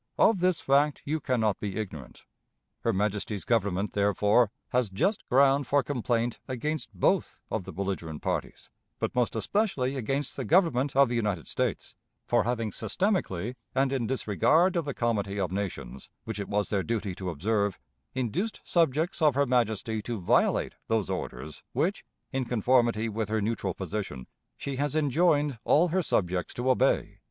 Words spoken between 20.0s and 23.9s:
to violate those orders which, in conformity with her neutral